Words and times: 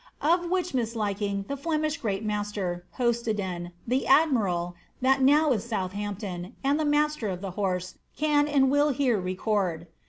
Of 0.23 0.49
which 0.49 0.73
mis 0.73 0.95
liking 0.95 1.45
the 1.47 1.55
Flemish 1.55 1.97
great 1.97 2.23
master 2.25 2.85
(Hostodon), 2.97 3.71
the 3.85 4.07
admiral, 4.07 4.73
that 4.99 5.21
now 5.21 5.51
is 5.51 5.63
(Southampton), 5.63 6.55
and 6.63 6.79
the 6.79 6.85
master 6.85 7.27
of 7.29 7.41
the 7.41 7.51
horse, 7.51 7.99
can 8.17 8.47
and 8.47 8.71
will 8.71 8.89
here 8.89 9.21
record. 9.21 9.85